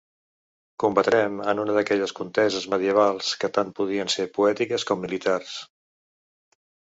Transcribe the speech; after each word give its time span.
Combatrem 0.83 1.35
en 1.51 1.59
una 1.63 1.75
d'aquelles 1.75 2.13
conteses 2.19 2.65
medievals 2.75 3.29
que 3.43 3.51
tant 3.59 3.69
podien 3.81 4.11
ser 4.15 4.27
poètiques 4.39 4.87
com 4.93 5.05
militars. 5.05 5.53